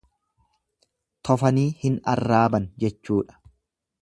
[1.29, 3.41] Tofanii hin arraaban jechuudha.